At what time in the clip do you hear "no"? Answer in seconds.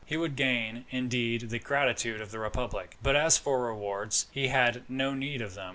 4.89-5.13